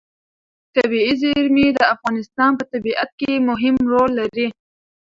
طبیعي 0.75 1.13
زیرمې 1.21 1.67
د 1.77 1.79
افغانستان 1.95 2.51
په 2.59 2.63
طبیعت 2.73 3.09
کې 3.19 3.31
مهم 3.49 3.75
رول 3.91 4.11
لري. 4.19 4.47